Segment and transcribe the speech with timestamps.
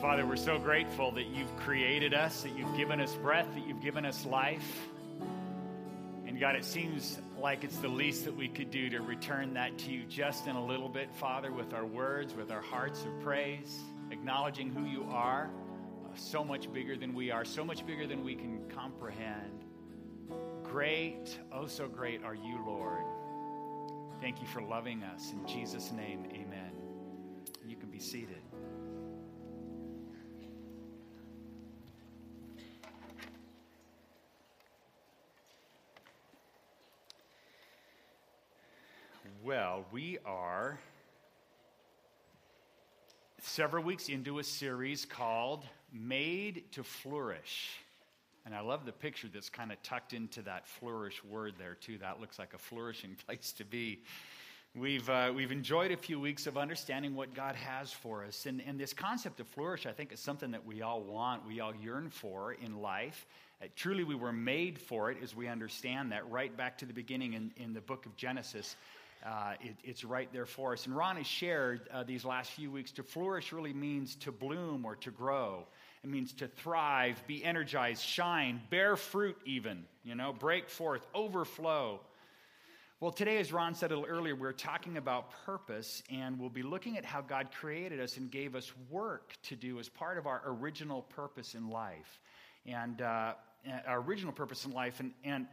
[0.00, 3.80] Father, we're so grateful that you've created us, that you've given us breath, that you've
[3.80, 4.88] given us life.
[6.26, 9.78] And God, it seems like it's the least that we could do to return that
[9.78, 13.20] to you just in a little bit, Father, with our words, with our hearts of
[13.22, 13.74] praise,
[14.10, 15.48] acknowledging who you are,
[16.04, 19.64] uh, so much bigger than we are, so much bigger than we can comprehend.
[20.62, 23.04] Great, oh so great are you, Lord.
[24.20, 25.32] Thank you for loving us.
[25.32, 26.72] In Jesus' name, amen.
[27.66, 28.42] You can be seated.
[39.46, 40.76] Well, we are
[43.40, 47.78] several weeks into a series called Made to Flourish.
[48.44, 51.96] And I love the picture that's kind of tucked into that flourish word there, too.
[51.98, 54.02] That looks like a flourishing place to be.
[54.74, 58.46] We've, uh, we've enjoyed a few weeks of understanding what God has for us.
[58.46, 61.60] And, and this concept of flourish, I think, is something that we all want, we
[61.60, 63.24] all yearn for in life.
[63.62, 66.92] Uh, truly, we were made for it as we understand that right back to the
[66.92, 68.74] beginning in, in the book of Genesis.
[69.26, 70.86] Uh, it, it's right there for us.
[70.86, 74.84] And Ron has shared uh, these last few weeks to flourish really means to bloom
[74.84, 75.66] or to grow.
[76.04, 82.00] It means to thrive, be energized, shine, bear fruit, even, you know, break forth, overflow.
[83.00, 86.62] Well, today, as Ron said a little earlier, we're talking about purpose, and we'll be
[86.62, 90.26] looking at how God created us and gave us work to do as part of
[90.28, 92.20] our original purpose in life.
[92.64, 93.34] And uh,
[93.86, 95.00] our original purpose in life.
[95.00, 95.46] And, and,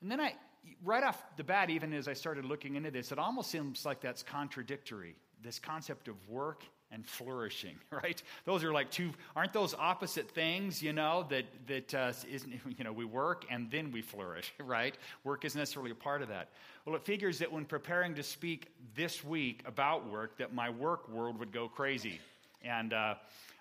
[0.00, 0.34] and then I,
[0.84, 4.00] right off the bat, even as I started looking into this, it almost seems like
[4.00, 5.16] that's contradictory.
[5.42, 8.22] This concept of work and flourishing, right?
[8.44, 12.84] Those are like two, aren't those opposite things, you know, that, that uh, isn't, you
[12.84, 14.96] know, we work and then we flourish, right?
[15.24, 16.50] Work isn't necessarily a part of that.
[16.84, 21.08] Well, it figures that when preparing to speak this week about work, that my work
[21.08, 22.20] world would go crazy.
[22.62, 23.16] And, uh,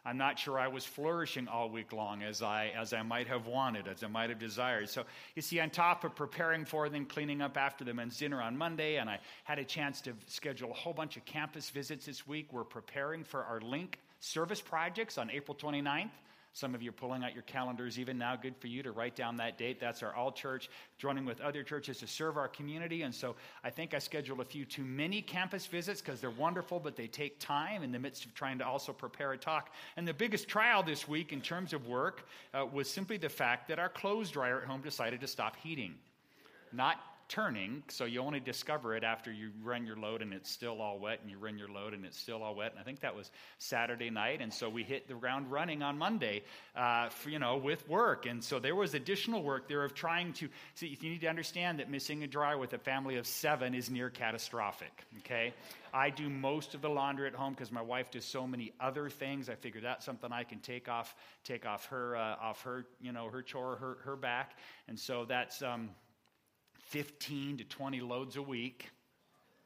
[0.06, 3.48] I'm not sure I was flourishing all week long as I, as I might have
[3.48, 4.88] wanted, as I might have desired.
[4.90, 5.04] So,
[5.36, 8.56] you see, on top of preparing for them, cleaning up after the men's dinner on
[8.56, 12.28] Monday, and I had a chance to schedule a whole bunch of campus visits this
[12.28, 12.54] week.
[12.54, 16.12] We're preparing for our Link service projects on April 29th.
[16.56, 18.38] Some of you are pulling out your calendars even now.
[18.38, 19.78] Good for you to write down that date.
[19.78, 23.02] That's our all church, joining with other churches to serve our community.
[23.02, 26.80] And so I think I scheduled a few too many campus visits because they're wonderful,
[26.80, 29.74] but they take time in the midst of trying to also prepare a talk.
[29.98, 33.68] And the biggest trial this week in terms of work uh, was simply the fact
[33.68, 35.96] that our clothes dryer at home decided to stop heating.
[36.72, 40.82] Not turning, so you only discover it after you run your load and it's still
[40.82, 42.72] all wet, and you run your load and it's still all wet.
[42.72, 45.98] And I think that was Saturday night, and so we hit the ground running on
[45.98, 46.44] Monday,
[46.76, 48.26] uh, for, you know, with work.
[48.26, 50.50] And so there was additional work there of trying to.
[50.76, 53.90] See, you need to understand that missing a dryer with a family of seven is
[53.90, 55.04] near catastrophic.
[55.20, 55.54] Okay,
[55.94, 59.10] I do most of the laundry at home because my wife does so many other
[59.10, 59.50] things.
[59.50, 63.12] I figure that's something I can take off, take off her, uh, off her, you
[63.12, 64.58] know, her chore, her, her back.
[64.88, 65.62] And so that's.
[65.62, 65.90] Um,
[66.86, 68.90] 15 to 20 loads a week.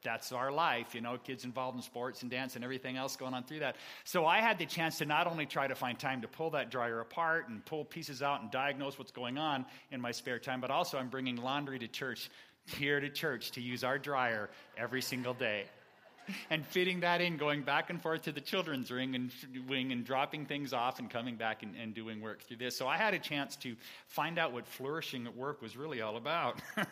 [0.02, 3.34] That's our life, you know, kids involved in sports and dance and everything else going
[3.34, 3.76] on through that.
[4.04, 6.70] So I had the chance to not only try to find time to pull that
[6.70, 10.62] dryer apart and pull pieces out and diagnose what's going on in my spare time,
[10.62, 12.30] but also I'm bringing laundry to church,
[12.64, 14.48] here to church, to use our dryer
[14.78, 15.64] every single day.
[16.50, 19.32] And fitting that in, going back and forth to the children's ring and
[19.68, 22.76] wing and dropping things off and coming back and, and doing work through this.
[22.76, 23.76] So I had a chance to
[24.08, 26.60] find out what flourishing at work was really all about.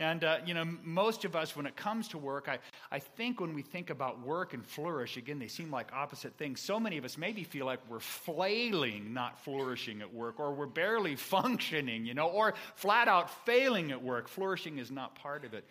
[0.00, 3.40] And, uh, you know, most of us, when it comes to work, I, I think
[3.40, 6.60] when we think about work and flourish, again, they seem like opposite things.
[6.60, 10.66] So many of us maybe feel like we're flailing, not flourishing at work, or we're
[10.66, 14.28] barely functioning, you know, or flat out failing at work.
[14.28, 15.64] Flourishing is not part of it.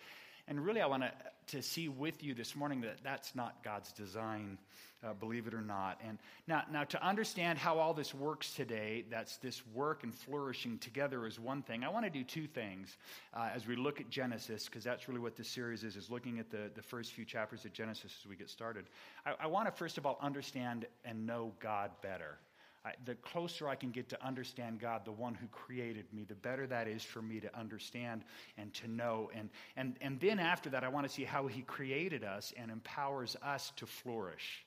[0.48, 1.12] And really, I want to
[1.48, 4.58] to see with you this morning that that's not God's design,
[5.02, 5.98] uh, believe it or not.
[6.06, 10.78] And now, now, to understand how all this works today, that's this work and flourishing
[10.78, 11.84] together is one thing.
[11.84, 12.96] I want to do two things
[13.34, 16.38] uh, as we look at Genesis, because that's really what this series is, is looking
[16.38, 18.84] at the, the first few chapters of Genesis as we get started.
[19.24, 22.38] I, I want to, first of all, understand and know God better.
[22.84, 26.34] I, the closer I can get to understand God, the one who created me, the
[26.34, 28.22] better that is for me to understand
[28.56, 29.30] and to know.
[29.34, 32.70] And, and, and then after that, I want to see how He created us and
[32.70, 34.64] empowers us to flourish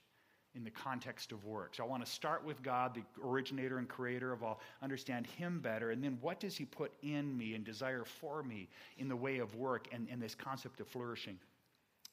[0.54, 1.76] in the context of work.
[1.76, 5.60] So I want to start with God, the originator and creator of all, understand Him
[5.60, 8.68] better, and then what does He put in me and desire for me
[8.98, 11.40] in the way of work and, and this concept of flourishing.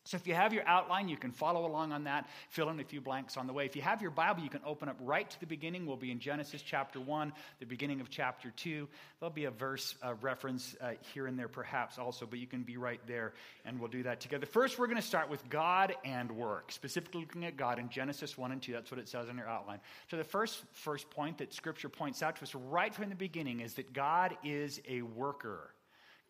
[0.08, 2.84] So if you have your outline, you can follow along on that, fill in a
[2.84, 3.66] few blanks on the way.
[3.66, 5.84] If you have your Bible, you can open up right to the beginning.
[5.84, 8.88] We'll be in Genesis chapter 1, the beginning of chapter 2.
[9.20, 12.62] There'll be a verse uh, reference uh, here and there perhaps also, but you can
[12.62, 13.34] be right there
[13.66, 14.46] and we'll do that together.
[14.46, 18.38] First, we're going to start with God and work, specifically looking at God in Genesis
[18.38, 18.72] 1 and 2.
[18.72, 19.80] That's what it says in your outline.
[20.10, 23.60] So the first, first point that Scripture points out to us right from the beginning
[23.60, 25.68] is that God is a worker.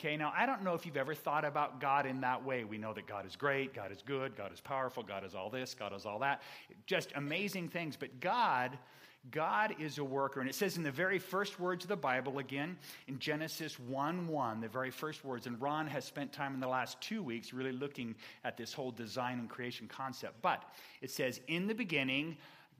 [0.01, 2.63] Okay, now I don't know if you've ever thought about God in that way.
[2.63, 5.51] We know that God is great, God is good, God is powerful, God is all
[5.51, 6.41] this, God is all that.
[6.87, 7.97] Just amazing things.
[7.97, 8.79] But God,
[9.33, 10.39] God is a worker.
[10.39, 12.79] And it says in the very first words of the Bible, again,
[13.09, 15.49] in Genesis 1 1, the very first words.
[15.49, 18.93] And Ron has spent time in the last two weeks really looking at this whole
[18.93, 20.41] design and creation concept.
[20.43, 20.63] But
[21.03, 22.37] it says, In the beginning,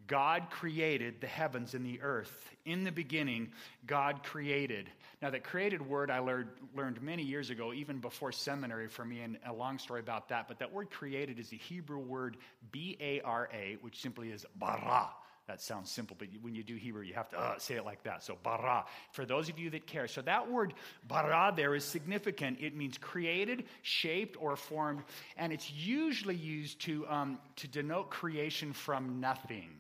[0.09, 2.51] God created the heavens and the earth.
[2.65, 3.53] In the beginning,
[3.87, 4.91] God created.
[5.21, 9.21] Now, that created word I learned, learned many years ago, even before seminary for me,
[9.21, 10.49] and a long story about that.
[10.49, 12.39] But that word created is the Hebrew word
[12.73, 15.11] B A R A, which simply is bara.
[15.47, 18.03] That sounds simple, but when you do Hebrew, you have to uh, say it like
[18.03, 18.23] that.
[18.23, 18.85] So, bara.
[19.13, 20.07] For those of you that care.
[20.07, 20.75] So, that word
[21.07, 22.59] bara there is significant.
[22.61, 25.03] It means created, shaped, or formed,
[25.37, 29.71] and it's usually used to, um, to denote creation from nothing.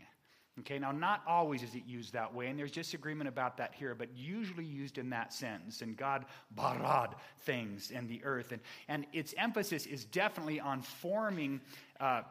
[0.60, 3.94] Okay, now not always is it used that way, and there's disagreement about that here,
[3.94, 5.82] but usually used in that sentence.
[5.82, 6.24] And God
[6.56, 8.52] barad things in the earth.
[8.52, 11.60] And, and its emphasis is definitely on forming
[12.00, 12.22] uh,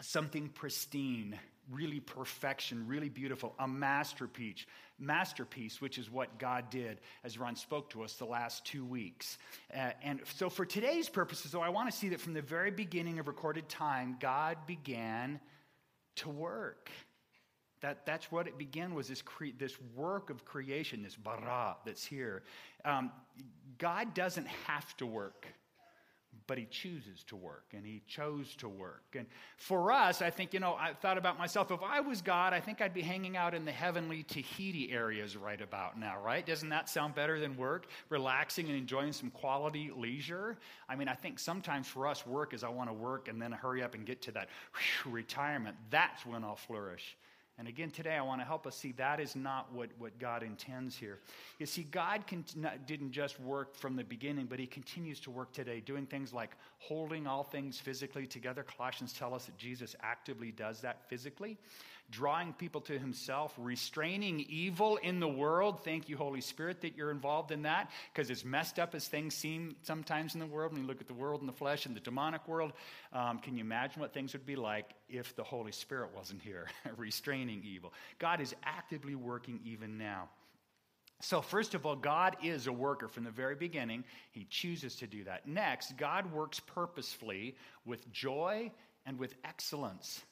[0.00, 1.38] something pristine,
[1.70, 4.66] really perfection, really beautiful, a masterpiece.
[4.98, 9.38] Masterpiece, which is what God did as Ron spoke to us the last two weeks.
[9.74, 12.70] Uh, and so, for today's purposes, though, I want to see that from the very
[12.70, 15.40] beginning of recorded time, God began
[16.16, 16.90] to work.
[17.84, 22.02] That, that's what it began was this, cre- this work of creation, this bara that's
[22.02, 22.42] here.
[22.82, 23.12] Um,
[23.76, 25.46] God doesn't have to work,
[26.46, 29.02] but he chooses to work, and he chose to work.
[29.14, 29.26] And
[29.58, 32.60] for us, I think, you know, I thought about myself, if I was God, I
[32.60, 36.46] think I'd be hanging out in the heavenly Tahiti areas right about now, right?
[36.46, 37.88] Doesn't that sound better than work?
[38.08, 40.56] Relaxing and enjoying some quality leisure?
[40.88, 43.52] I mean, I think sometimes for us, work is I want to work and then
[43.52, 45.76] hurry up and get to that whew, retirement.
[45.90, 47.14] That's when I'll flourish.
[47.58, 50.42] And again, today I want to help us see that is not what, what God
[50.42, 51.20] intends here.
[51.58, 52.24] You see, God
[52.86, 56.50] didn't just work from the beginning, but He continues to work today, doing things like
[56.78, 58.64] holding all things physically together.
[58.64, 61.56] Colossians tell us that Jesus actively does that physically
[62.10, 65.82] drawing people to himself, restraining evil in the world.
[65.84, 69.34] Thank you, Holy Spirit, that you're involved in that, because as messed up as things
[69.34, 71.96] seem sometimes in the world, when you look at the world and the flesh and
[71.96, 72.72] the demonic world,
[73.12, 76.68] um, can you imagine what things would be like if the Holy Spirit wasn't here,
[76.96, 77.92] restraining evil?
[78.18, 80.28] God is actively working even now.
[81.20, 84.04] So, first of all, God is a worker from the very beginning.
[84.32, 85.46] He chooses to do that.
[85.46, 87.56] Next, God works purposefully
[87.86, 88.70] with joy
[89.06, 90.22] and with excellence.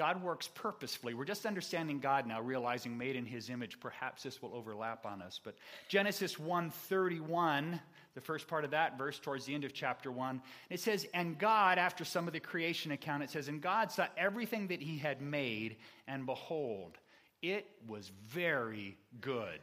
[0.00, 1.12] God works purposefully.
[1.12, 3.78] We're just understanding God now, realizing made in his image.
[3.80, 5.38] Perhaps this will overlap on us.
[5.44, 5.56] But
[5.88, 7.78] Genesis 1:31,
[8.14, 11.38] the first part of that verse towards the end of chapter 1, it says, "And
[11.38, 14.96] God, after some of the creation account, it says, "And God saw everything that he
[14.96, 15.76] had made,
[16.06, 16.96] and behold,
[17.42, 19.60] it was very good."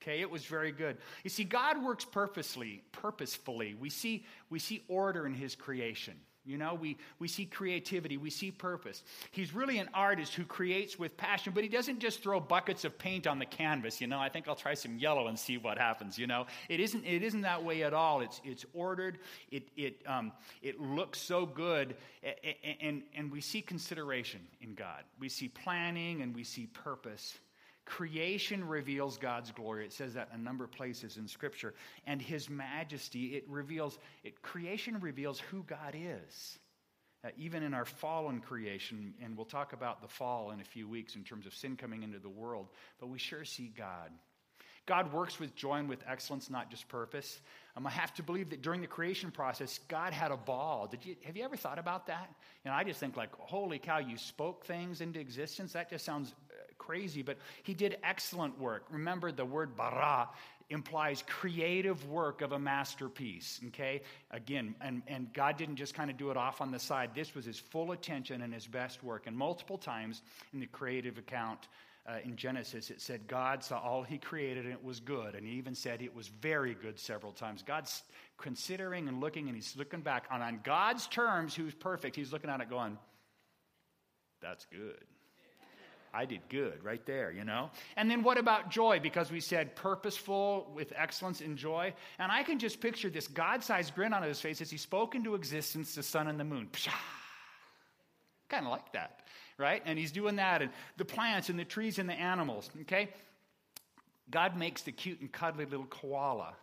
[0.00, 0.98] Okay, it was very good.
[1.24, 3.74] You see, God works purposely, purposefully.
[3.74, 6.24] We see, we see order in his creation.
[6.46, 9.02] You know, we, we see creativity, we see purpose.
[9.30, 12.98] He's really an artist who creates with passion, but he doesn't just throw buckets of
[12.98, 13.98] paint on the canvas.
[13.98, 16.18] You know, I think I'll try some yellow and see what happens.
[16.18, 18.20] You know, it isn't, it isn't that way at all.
[18.20, 19.18] It's, it's ordered,
[19.50, 21.96] it, it, um, it looks so good,
[22.80, 25.04] and, and we see consideration in God.
[25.18, 27.38] We see planning and we see purpose.
[27.84, 29.84] Creation reveals God's glory.
[29.84, 31.74] It says that in a number of places in Scripture.
[32.06, 36.58] And His majesty, it reveals, it, creation reveals who God is.
[37.24, 40.86] Uh, even in our fallen creation, and we'll talk about the fall in a few
[40.86, 42.68] weeks in terms of sin coming into the world,
[43.00, 44.10] but we sure see God.
[44.86, 47.40] God works with joy and with excellence, not just purpose.
[47.76, 50.86] Um, I have to believe that during the creation process, God had a ball.
[50.86, 52.28] Did you, have you ever thought about that?
[52.64, 55.72] You know, I just think like, holy cow, you spoke things into existence.
[55.72, 56.34] That just sounds
[56.86, 58.84] crazy, but he did excellent work.
[58.90, 60.28] Remember, the word bara
[60.70, 64.02] implies creative work of a masterpiece, okay?
[64.30, 67.10] Again, and, and God didn't just kind of do it off on the side.
[67.14, 69.26] This was his full attention and his best work.
[69.26, 70.22] And multiple times
[70.52, 71.68] in the creative account,
[72.06, 75.34] uh, in Genesis, it said God saw all he created and it was good.
[75.34, 77.62] And he even said it was very good several times.
[77.62, 78.02] God's
[78.36, 82.14] considering and looking and he's looking back on, on God's terms, who's perfect.
[82.14, 82.98] He's looking at it going,
[84.42, 85.04] that's good.
[86.14, 87.70] I did good right there, you know?
[87.96, 89.00] And then what about joy?
[89.00, 91.92] Because we said purposeful with excellence and joy.
[92.18, 95.14] And I can just picture this God sized grin on his face as he spoke
[95.14, 96.68] into existence the sun and the moon.
[98.48, 99.20] Kind of like that,
[99.58, 99.82] right?
[99.84, 103.08] And he's doing that, and the plants and the trees and the animals, okay?
[104.30, 106.54] God makes the cute and cuddly little koala.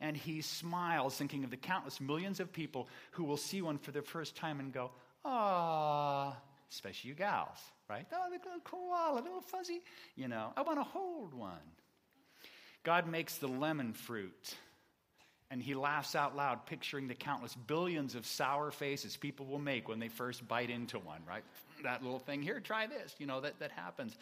[0.00, 3.90] And he smiles, thinking of the countless millions of people who will see one for
[3.90, 4.92] the first time and go,
[5.24, 6.36] ah,
[6.70, 7.58] especially you gals,
[7.88, 8.06] right?
[8.12, 9.82] Oh, the little koala, little fuzzy,
[10.16, 11.52] you know, I want to hold one.
[12.84, 14.54] God makes the lemon fruit,
[15.50, 19.88] and he laughs out loud, picturing the countless billions of sour faces people will make
[19.88, 21.42] when they first bite into one, right?
[21.82, 24.16] That little thing here, try this, you know, that, that happens.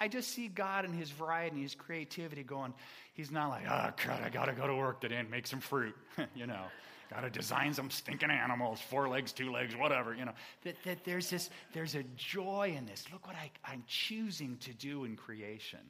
[0.00, 2.74] I just see God and his variety and his creativity going,
[3.14, 5.46] he's not like, ah, oh, God, I got to go to work today and make
[5.46, 5.94] some fruit,
[6.34, 6.64] you know.
[7.12, 10.32] Got to design some stinking animals, four legs, two legs, whatever, you know.
[10.62, 13.04] That, that there's this, there's a joy in this.
[13.12, 15.80] Look what I, I'm choosing to do in creation,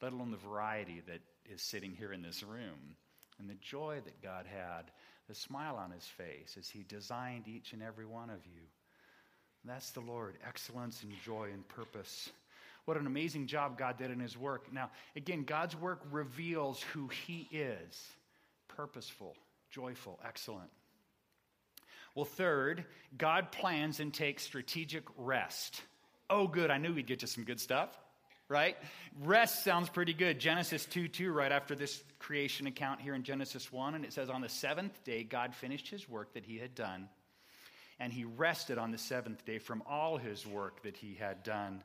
[0.00, 2.96] let alone the variety that is sitting here in this room.
[3.38, 4.90] And the joy that God had,
[5.28, 8.62] the smile on his face as he designed each and every one of you.
[9.64, 12.30] That's the Lord, excellence and joy and purpose.
[12.86, 14.72] What an amazing job God did in his work.
[14.72, 18.08] Now, again, God's work reveals who he is
[18.66, 19.36] purposeful,
[19.72, 20.70] joyful, excellent.
[22.14, 22.84] Well, third,
[23.16, 25.80] God plans and takes strategic rest.
[26.28, 26.70] Oh, good.
[26.70, 27.88] I knew we'd get to some good stuff,
[28.48, 28.76] right?
[29.22, 30.38] Rest sounds pretty good.
[30.38, 34.28] Genesis 2 2, right after this creation account here in Genesis 1, and it says,
[34.28, 37.08] On the seventh day, God finished his work that he had done,
[37.98, 41.82] and he rested on the seventh day from all his work that he had done.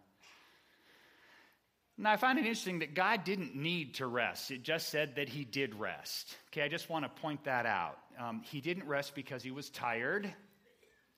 [1.99, 4.51] Now, I find it interesting that God didn't need to rest.
[4.51, 6.35] It just said that he did rest.
[6.51, 7.97] Okay, I just want to point that out.
[8.19, 10.31] Um, he didn't rest because he was tired.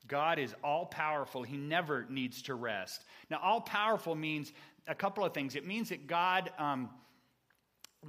[0.07, 1.43] God is all powerful.
[1.43, 3.03] He never needs to rest.
[3.29, 4.53] Now, all powerful means
[4.88, 5.55] a couple of things.
[5.55, 6.89] It means that God, um,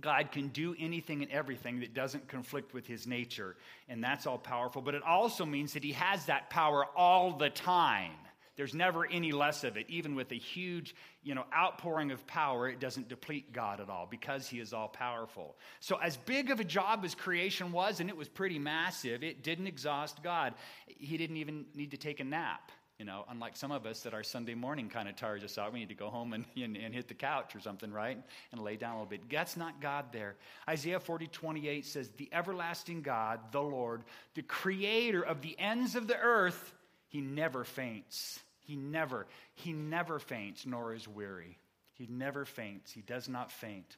[0.01, 3.57] God can do anything and everything that doesn't conflict with his nature,
[3.89, 4.81] and that's all powerful.
[4.81, 8.13] But it also means that he has that power all the time.
[8.61, 9.87] There's never any less of it.
[9.89, 14.07] Even with a huge, you know, outpouring of power, it doesn't deplete God at all
[14.07, 15.57] because he is all powerful.
[15.81, 19.43] So as big of a job as creation was, and it was pretty massive, it
[19.43, 20.53] didn't exhaust God.
[20.87, 22.71] He didn't even need to take a nap.
[22.99, 25.73] You know, unlike some of us that our Sunday morning kind of tires us out.
[25.73, 28.19] We need to go home and, and, and, hit the couch or something, right?
[28.53, 29.23] And lay down a little bit.
[29.31, 30.37] That's not God there.
[30.69, 34.03] Isaiah 40, 28 says, The everlasting God, the Lord,
[34.35, 36.75] the creator of the ends of the earth,
[37.09, 38.39] he never faints.
[38.71, 41.59] He never, he never faints nor is weary.
[41.95, 42.93] He never faints.
[42.93, 43.97] He does not faint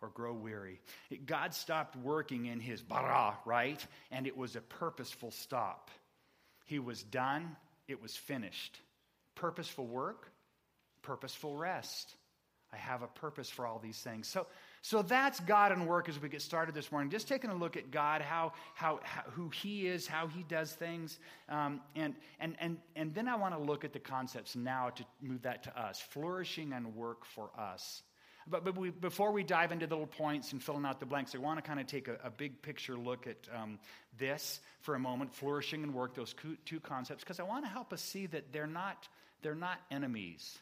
[0.00, 0.80] or grow weary.
[1.26, 3.86] God stopped working in his bara, right?
[4.10, 5.90] And it was a purposeful stop.
[6.64, 7.54] He was done,
[7.86, 8.80] it was finished.
[9.34, 10.30] Purposeful work,
[11.02, 12.14] purposeful rest.
[12.72, 14.26] I have a purpose for all these things.
[14.26, 14.46] So,
[14.84, 17.08] so that's God and work as we get started this morning.
[17.08, 20.74] Just taking a look at God, how, how, how who He is, how He does
[20.74, 24.90] things, um, and, and, and, and then I want to look at the concepts now
[24.90, 28.02] to move that to us flourishing and work for us.
[28.46, 31.34] But, but we, before we dive into the little points and filling out the blanks,
[31.34, 33.78] I want to kind of take a, a big picture look at um,
[34.18, 36.34] this for a moment flourishing and work, those
[36.66, 39.08] two concepts, because I want to help us see that they're not,
[39.40, 40.58] they're not enemies,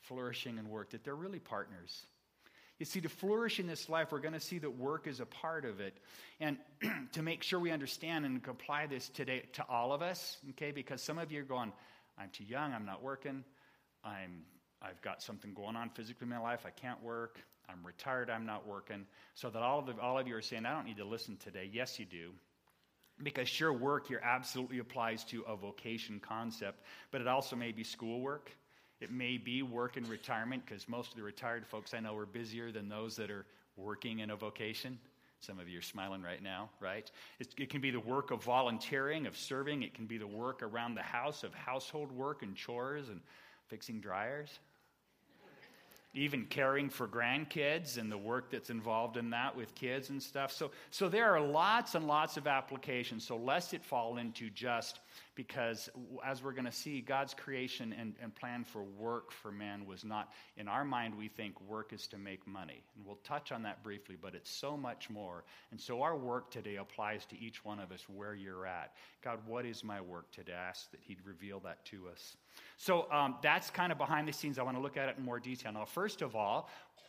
[0.00, 2.04] flourishing and work, that they're really partners.
[2.78, 5.26] You see, to flourish in this life, we're going to see that work is a
[5.26, 5.96] part of it.
[6.40, 6.58] And
[7.12, 11.00] to make sure we understand and apply this today to all of us, okay, because
[11.00, 11.72] some of you are going,
[12.18, 13.44] I'm too young, I'm not working,
[14.04, 14.42] I'm,
[14.82, 17.38] I've got something going on physically in my life, I can't work,
[17.68, 19.06] I'm retired, I'm not working.
[19.34, 21.36] So that all of, the, all of you are saying, I don't need to listen
[21.36, 21.70] today.
[21.72, 22.32] Yes, you do.
[23.22, 27.84] Because sure, work here absolutely applies to a vocation concept, but it also may be
[27.84, 28.50] schoolwork
[29.04, 32.24] it may be work in retirement because most of the retired folks I know are
[32.24, 33.44] busier than those that are
[33.76, 34.98] working in a vocation.
[35.40, 37.10] Some of you are smiling right now, right?
[37.38, 39.82] It, it, can be the work of volunteering, of serving.
[39.82, 43.20] It can be the work around the house of household work and chores and
[43.68, 44.58] fixing dryers.
[46.14, 50.50] Even caring for grandkids and the work that's involved in that with kids and stuff.
[50.50, 53.26] So, so there are lots and lots of applications.
[53.26, 55.00] So, lest it fall into just
[55.34, 55.88] because
[56.24, 60.04] as we're going to see, God's creation and, and plan for work for man was
[60.04, 62.82] not, in our mind, we think work is to make money.
[62.96, 65.44] And we'll touch on that briefly, but it's so much more.
[65.70, 68.92] And so our work today applies to each one of us where you're at.
[69.22, 70.52] God, what is my work today?
[70.52, 72.36] Ask that He'd reveal that to us.
[72.76, 74.58] So um, that's kind of behind the scenes.
[74.58, 75.72] I want to look at it in more detail.
[75.72, 76.68] Now, first of all,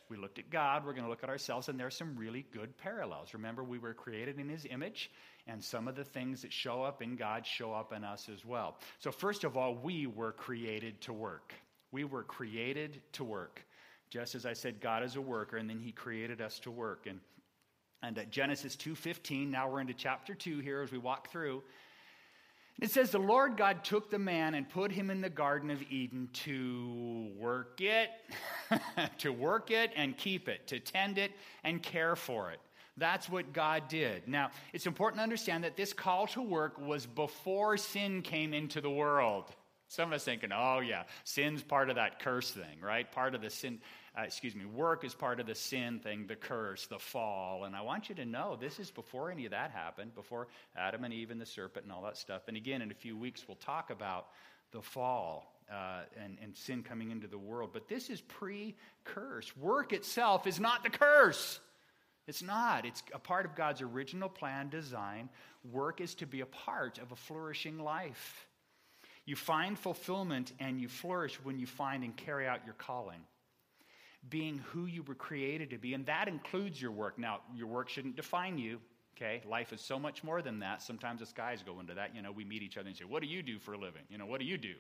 [0.10, 2.46] we looked at God, we're going to look at ourselves, and there are some really
[2.52, 3.34] good parallels.
[3.34, 5.12] Remember, we were created in His image,
[5.48, 8.44] and some of the things that show up in God show up in us as
[8.44, 8.78] well.
[9.00, 11.54] So, first of all, we were created to work.
[11.92, 13.62] We were created to work.
[14.10, 17.06] just as I said, God is a worker, and then He created us to work.
[17.08, 17.20] And,
[18.02, 21.64] and at Genesis 2.15, now we're into chapter 2 here as we walk through.
[22.80, 25.82] It says, The Lord God took the man and put him in the Garden of
[25.90, 28.10] Eden to work it,
[29.20, 31.32] to work it and keep it, to tend it
[31.64, 32.60] and care for it.
[32.98, 34.28] That's what God did.
[34.28, 38.80] Now, it's important to understand that this call to work was before sin came into
[38.80, 39.46] the world.
[39.88, 43.10] Some of us thinking, oh, yeah, sin's part of that curse thing, right?
[43.12, 43.80] Part of the sin,
[44.18, 47.66] uh, excuse me, work is part of the sin thing, the curse, the fall.
[47.66, 51.04] And I want you to know this is before any of that happened, before Adam
[51.04, 52.44] and Eve and the serpent and all that stuff.
[52.48, 54.28] And again, in a few weeks, we'll talk about
[54.72, 57.70] the fall uh, and, and sin coming into the world.
[57.72, 59.56] But this is pre curse.
[59.56, 61.60] Work itself is not the curse.
[62.27, 62.86] It's not.
[62.86, 65.29] It's a part of God's original plan, design.
[65.72, 68.48] Work is to be a part of a flourishing life.
[69.25, 73.20] You find fulfillment and you flourish when you find and carry out your calling.
[74.29, 77.20] Being who you were created to be, and that includes your work.
[77.20, 78.79] Now, your work shouldn't define you,
[79.15, 79.44] okay?
[79.48, 80.82] Life is so much more than that.
[80.82, 82.15] Sometimes us guys go into that.
[82.15, 84.01] You know, we meet each other and say, What do you do for a living?
[84.10, 84.74] You know, what do you do?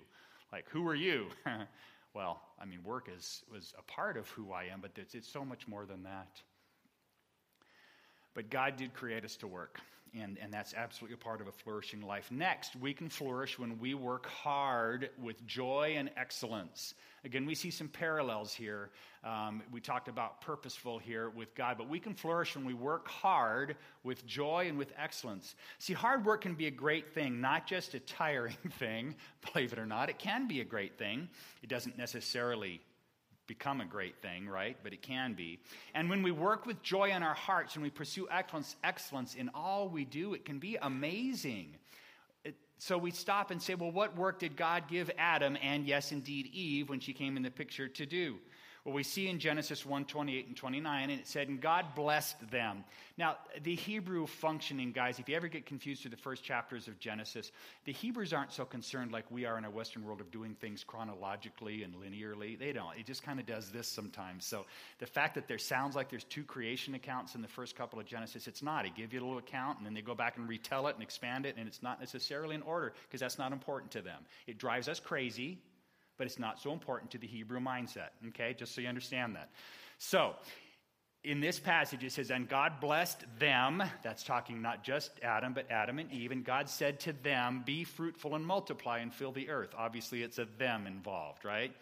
[0.51, 1.27] Like, who are you?
[2.15, 5.31] well, I mean, work is, was a part of who I am, but it's, it's
[5.31, 6.41] so much more than that.
[8.35, 9.79] But God did create us to work,
[10.13, 12.29] and, and that's absolutely a part of a flourishing life.
[12.29, 16.93] Next, we can flourish when we work hard with joy and excellence.
[17.23, 18.89] Again, we see some parallels here.
[19.23, 23.07] Um, we talked about purposeful here with God, but we can flourish when we work
[23.07, 25.55] hard with joy and with excellence.
[25.79, 29.15] See, hard work can be a great thing, not just a tiring thing,
[29.53, 30.09] believe it or not.
[30.09, 31.29] It can be a great thing.
[31.63, 32.81] It doesn't necessarily
[33.47, 34.77] become a great thing, right?
[34.83, 35.59] But it can be.
[35.93, 39.49] And when we work with joy in our hearts and we pursue excellence, excellence in
[39.53, 41.75] all we do, it can be amazing.
[42.43, 46.11] It, so we stop and say, well, what work did God give Adam and, yes,
[46.11, 48.37] indeed, Eve when she came in the picture to do?
[48.85, 52.51] Well, we see in Genesis 1 28 and 29, and it said, And God blessed
[52.51, 52.83] them.
[53.17, 56.99] Now, the Hebrew functioning, guys, if you ever get confused through the first chapters of
[56.99, 57.51] Genesis,
[57.85, 60.83] the Hebrews aren't so concerned like we are in our Western world of doing things
[60.83, 62.59] chronologically and linearly.
[62.59, 62.95] They don't.
[62.95, 64.45] It just kind of does this sometimes.
[64.45, 64.67] So
[64.99, 68.05] the fact that there sounds like there's two creation accounts in the first couple of
[68.05, 68.83] Genesis, it's not.
[68.83, 71.01] They give you a little account, and then they go back and retell it and
[71.01, 74.21] expand it, and it's not necessarily in order because that's not important to them.
[74.45, 75.57] It drives us crazy
[76.17, 78.53] but it's not so important to the Hebrew mindset, okay?
[78.53, 79.49] Just so you understand that.
[79.97, 80.35] So,
[81.23, 83.83] in this passage, it says, And God blessed them.
[84.03, 86.31] That's talking not just Adam, but Adam and Eve.
[86.31, 89.73] And God said to them, Be fruitful and multiply and fill the earth.
[89.77, 91.73] Obviously, it's a them involved, right?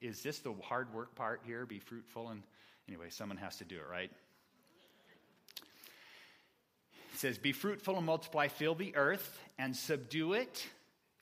[0.00, 1.64] Is this the hard work part here?
[1.66, 2.42] Be fruitful and.
[2.88, 4.10] Anyway, someone has to do it, right?
[7.12, 10.66] It says, Be fruitful and multiply, fill the earth and subdue it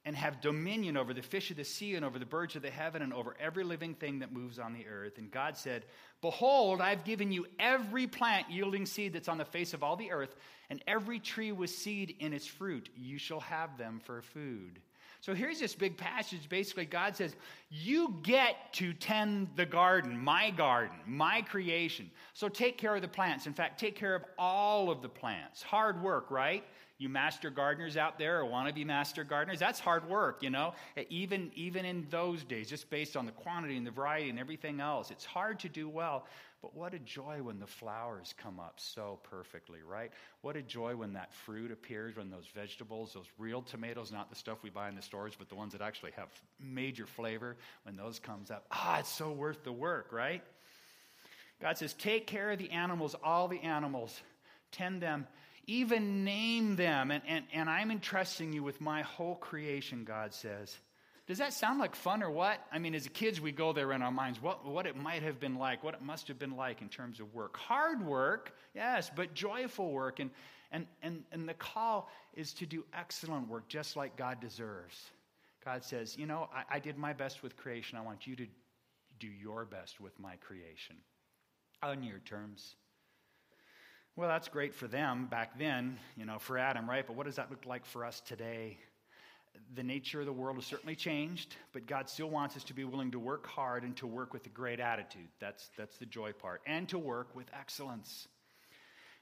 [0.04, 2.70] and have dominion over the fish of the sea and over the birds of the
[2.70, 5.18] heaven and over every living thing that moves on the earth.
[5.18, 5.84] And God said,
[6.22, 10.10] Behold, I've given you every plant yielding seed that's on the face of all the
[10.10, 10.34] earth,
[10.70, 12.88] and every tree with seed in its fruit.
[12.96, 14.80] You shall have them for food.
[15.22, 16.48] So here's this big passage.
[16.48, 17.36] Basically, God says,
[17.68, 22.10] You get to tend the garden, my garden, my creation.
[22.32, 23.46] So take care of the plants.
[23.46, 25.62] In fact, take care of all of the plants.
[25.62, 26.64] Hard work, right?
[27.00, 30.50] You master gardeners out there or want to be master gardeners that's hard work you
[30.50, 30.74] know?
[31.08, 34.80] Even even in those days just based on the quantity and the variety and everything
[34.80, 36.26] else it's hard to do well.
[36.62, 40.12] But what a joy when the flowers come up so perfectly right?
[40.42, 44.36] What a joy when that fruit appears when those vegetables those real tomatoes not the
[44.36, 46.28] stuff we buy in the stores but the ones that actually have
[46.60, 50.42] major flavor when those comes up ah it's so worth the work right?
[51.62, 54.20] God says take care of the animals all the animals.
[54.70, 55.26] Tend them
[55.66, 57.10] even name them.
[57.10, 60.76] And, and, and I'm entrusting you with my whole creation, God says.
[61.26, 62.58] Does that sound like fun or what?
[62.72, 65.38] I mean, as kids, we go there in our minds what, what it might have
[65.38, 67.56] been like, what it must have been like in terms of work.
[67.56, 70.18] Hard work, yes, but joyful work.
[70.18, 70.30] And,
[70.72, 75.10] and, and, and the call is to do excellent work just like God deserves.
[75.64, 77.96] God says, You know, I, I did my best with creation.
[77.96, 78.46] I want you to
[79.20, 80.96] do your best with my creation
[81.82, 82.74] on your terms.
[84.20, 87.06] Well, that's great for them back then, you know, for Adam, right?
[87.06, 88.76] But what does that look like for us today?
[89.74, 92.84] The nature of the world has certainly changed, but God still wants us to be
[92.84, 95.26] willing to work hard and to work with a great attitude.
[95.40, 96.60] That's, that's the joy part.
[96.66, 98.28] And to work with excellence.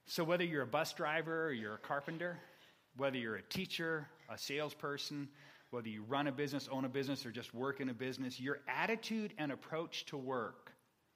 [0.06, 2.40] So, whether you're a bus driver or you're a carpenter,
[2.96, 5.28] whether you're a teacher, a salesperson,
[5.70, 8.58] whether you run a business, own a business, or just work in a business, your
[8.66, 10.72] attitude and approach to work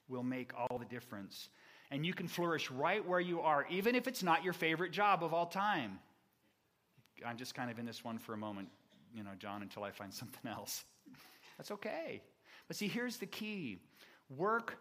[0.09, 1.49] will make all the difference
[1.93, 5.23] and you can flourish right where you are, even if it's not your favorite job
[5.23, 5.99] of all time.
[7.25, 8.69] I'm just kind of in this one for a moment,
[9.15, 10.85] you know, John, until I find something else.
[11.59, 12.23] That's okay.
[12.67, 13.79] But see, here's the key
[14.29, 14.79] work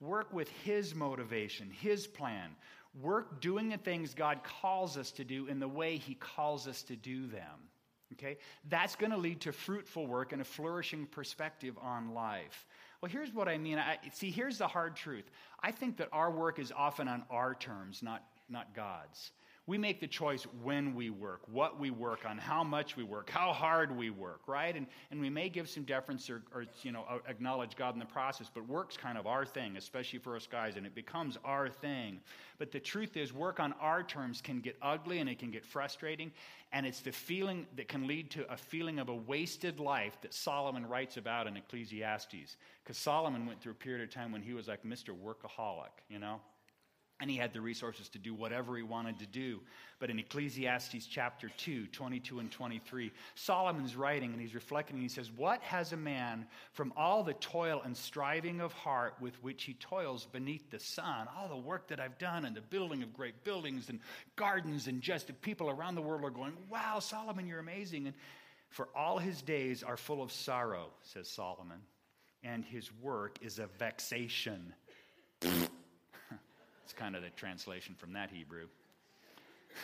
[0.00, 2.50] Work with His motivation, His plan.
[3.00, 6.82] Work doing the things God calls us to do in the way He calls us
[6.84, 7.70] to do them.
[8.12, 8.36] Okay?
[8.68, 12.66] That's going to lead to fruitful work and a flourishing perspective on life.
[13.00, 13.78] Well, here's what I mean.
[13.78, 15.30] I, see, here's the hard truth.
[15.62, 19.32] I think that our work is often on our terms, not, not God's.
[19.68, 23.28] We make the choice when we work, what we work on, how much we work,
[23.28, 24.76] how hard we work, right?
[24.76, 28.06] And, and we may give some deference or, or you know, acknowledge God in the
[28.06, 31.68] process, but work's kind of our thing, especially for us guys, and it becomes our
[31.68, 32.20] thing.
[32.58, 35.66] But the truth is, work on our terms can get ugly and it can get
[35.66, 36.30] frustrating,
[36.72, 40.32] and it's the feeling that can lead to a feeling of a wasted life that
[40.32, 42.56] Solomon writes about in Ecclesiastes.
[42.84, 45.08] Because Solomon went through a period of time when he was like Mr.
[45.08, 46.40] Workaholic, you know?
[47.20, 49.60] And he had the resources to do whatever he wanted to do.
[49.98, 55.08] But in Ecclesiastes chapter 2, 22 and 23, Solomon's writing and he's reflecting and he
[55.08, 59.64] says, What has a man from all the toil and striving of heart with which
[59.64, 61.26] he toils beneath the sun?
[61.38, 64.00] All the work that I've done and the building of great buildings and
[64.36, 68.06] gardens and just people around the world are going, Wow, Solomon, you're amazing.
[68.06, 68.16] And
[68.68, 71.78] for all his days are full of sorrow, says Solomon,
[72.44, 74.74] and his work is a vexation
[76.92, 78.66] kind of the translation from that Hebrew.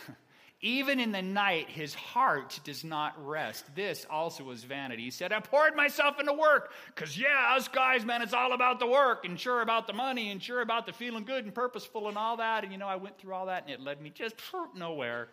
[0.61, 3.65] Even in the night, his heart does not rest.
[3.75, 5.03] This also is vanity.
[5.03, 8.79] He said, I poured myself into work because, yeah, us guys, man, it's all about
[8.79, 12.07] the work and sure about the money and sure about the feeling good and purposeful
[12.07, 12.63] and all that.
[12.63, 14.35] And, you know, I went through all that and it led me just
[14.73, 15.27] nowhere.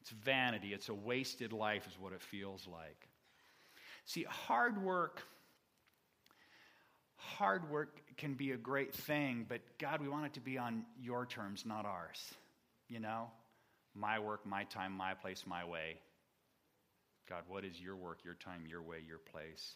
[0.00, 0.72] It's vanity.
[0.72, 3.08] It's a wasted life, is what it feels like.
[4.06, 5.22] See, hard work
[7.18, 10.84] hard work can be a great thing, but God, we want it to be on
[11.00, 12.34] your terms, not ours.
[12.88, 13.30] You know?
[13.94, 16.00] My work, my time, my place, my way.
[17.28, 19.74] God, what is your work, your time, your way, your place?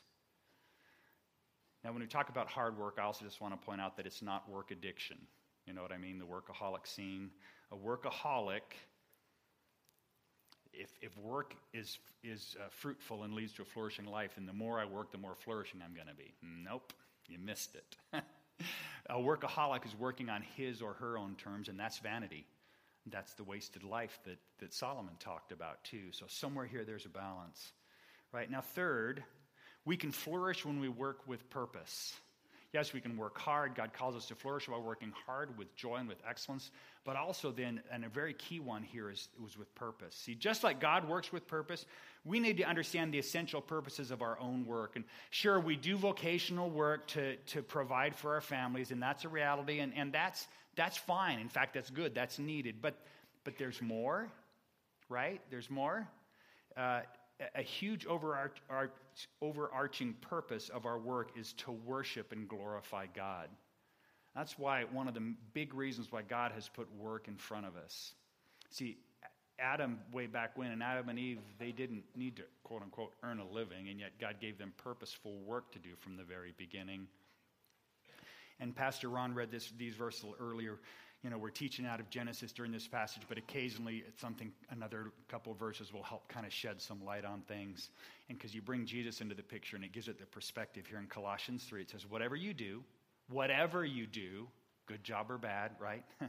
[1.84, 4.06] Now, when we talk about hard work, I also just want to point out that
[4.06, 5.18] it's not work addiction.
[5.66, 6.18] You know what I mean?
[6.18, 7.30] The workaholic scene.
[7.72, 8.60] A workaholic,
[10.72, 14.52] if, if work is, is uh, fruitful and leads to a flourishing life, and the
[14.52, 16.32] more I work, the more flourishing I'm going to be.
[16.42, 16.92] Nope.
[17.28, 17.96] You missed it.
[19.10, 22.46] a workaholic is working on his or her own terms, and that's vanity.
[23.06, 26.12] That's the wasted life that, that Solomon talked about, too.
[26.12, 27.72] So, somewhere here, there's a balance.
[28.32, 28.50] Right?
[28.50, 29.24] Now, third,
[29.84, 32.14] we can flourish when we work with purpose.
[32.72, 33.74] Yes, we can work hard.
[33.74, 36.70] God calls us to flourish by working hard with joy and with excellence.
[37.04, 40.14] But also, then, and a very key one here is was with purpose.
[40.14, 41.84] See, just like God works with purpose,
[42.24, 44.96] we need to understand the essential purposes of our own work.
[44.96, 49.28] And sure, we do vocational work to, to provide for our families, and that's a
[49.28, 51.40] reality, and, and that's, that's fine.
[51.40, 52.76] In fact, that's good, that's needed.
[52.80, 52.94] But,
[53.44, 54.28] but there's more,
[55.10, 55.42] right?
[55.50, 56.08] There's more.
[56.74, 57.00] Uh,
[57.54, 58.58] a huge overarch,
[59.40, 63.48] overarching purpose of our work is to worship and glorify God.
[64.34, 67.76] That's why one of the big reasons why God has put work in front of
[67.76, 68.14] us.
[68.70, 68.96] See,
[69.58, 73.38] Adam, way back when, and Adam and Eve, they didn't need to, quote unquote, earn
[73.38, 77.06] a living, and yet God gave them purposeful work to do from the very beginning.
[78.58, 80.78] And Pastor Ron read this, these verses earlier
[81.22, 85.12] you know, we're teaching out of Genesis during this passage, but occasionally it's something, another
[85.28, 87.90] couple verses will help kind of shed some light on things.
[88.28, 90.98] And because you bring Jesus into the picture and it gives it the perspective here
[90.98, 92.82] in Colossians 3, it says, whatever you do,
[93.30, 94.48] whatever you do,
[94.86, 96.04] good job or bad, right?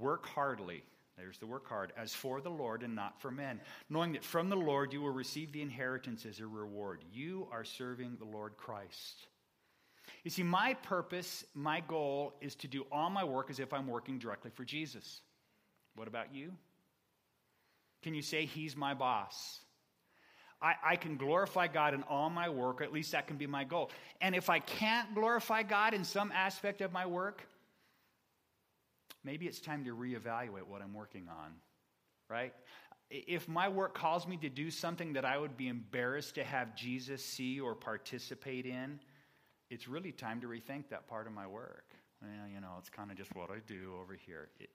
[0.00, 0.82] work hardly.
[1.18, 4.48] There's the work hard, as for the Lord and not for men, knowing that from
[4.48, 7.04] the Lord you will receive the inheritance as a reward.
[7.12, 9.26] You are serving the Lord Christ.
[10.24, 13.86] You see, my purpose, my goal is to do all my work as if I'm
[13.86, 15.20] working directly for Jesus.
[15.94, 16.52] What about you?
[18.02, 19.60] Can you say, He's my boss?
[20.60, 23.48] I, I, can glorify God in all my work, or at least that can be
[23.48, 23.90] my goal.
[24.20, 27.48] And if I can't glorify God in some aspect of my work,
[29.24, 31.52] maybe it's time to reevaluate what I'm working on,
[32.28, 32.54] right?
[33.10, 36.76] If my work calls me to do something that I would be embarrassed to have
[36.76, 39.00] Jesus see or participate in,
[39.72, 41.86] it's really time to rethink that part of my work.
[42.20, 44.48] Well, you know, it's kind of just what I do over here.
[44.60, 44.68] It,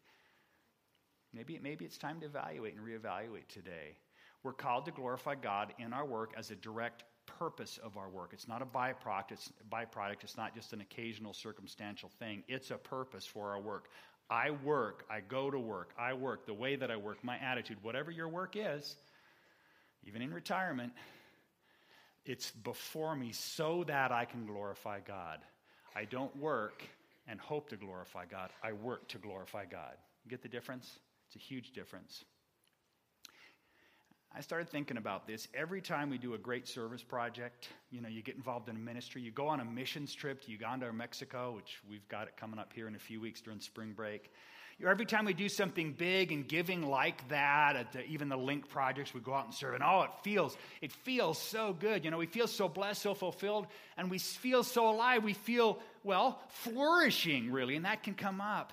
[1.33, 3.95] maybe, maybe it's time to evaluate and reevaluate today.
[4.41, 8.31] We're called to glorify God in our work as a direct purpose of our work.
[8.33, 9.31] It's not a byproduct.
[9.31, 10.23] It's a byproduct.
[10.23, 12.43] It's not just an occasional circumstantial thing.
[12.47, 13.89] It's a purpose for our work.
[14.31, 15.05] I work.
[15.11, 15.91] I go to work.
[15.99, 16.47] I work.
[16.47, 18.95] The way that I work, my attitude, whatever your work is,
[20.05, 20.93] even in retirement,
[22.27, 25.39] it's before me so that I can glorify God.
[25.95, 26.83] I don't work
[27.27, 28.51] and hope to glorify God.
[28.63, 29.93] I work to glorify God.
[30.23, 30.99] You get the difference?
[31.27, 32.23] It's a huge difference.
[34.35, 35.47] I started thinking about this.
[35.53, 38.79] Every time we do a great service project, you know, you get involved in a
[38.79, 42.37] ministry, you go on a missions trip to Uganda or Mexico, which we've got it
[42.37, 44.31] coming up here in a few weeks during spring break.
[44.85, 48.69] Every time we do something big and giving like that, at the, even the Link
[48.69, 52.05] projects, we go out and serve, and oh, it feels, it feels so good.
[52.05, 53.65] You know, we feel so blessed, so fulfilled,
[53.97, 55.23] and we feel so alive.
[55.23, 58.71] We feel, well, flourishing, really, and that can come up